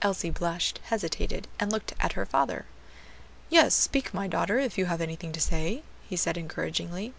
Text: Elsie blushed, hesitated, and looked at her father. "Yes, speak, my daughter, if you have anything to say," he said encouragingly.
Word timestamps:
Elsie 0.00 0.30
blushed, 0.30 0.78
hesitated, 0.90 1.48
and 1.58 1.72
looked 1.72 1.92
at 1.98 2.12
her 2.12 2.24
father. 2.24 2.66
"Yes, 3.50 3.74
speak, 3.74 4.14
my 4.14 4.28
daughter, 4.28 4.60
if 4.60 4.78
you 4.78 4.84
have 4.86 5.00
anything 5.00 5.32
to 5.32 5.40
say," 5.40 5.82
he 6.08 6.14
said 6.16 6.38
encouragingly. 6.38 7.14